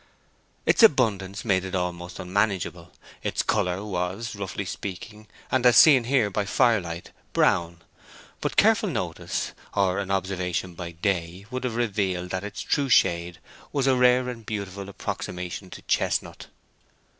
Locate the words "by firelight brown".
6.31-7.83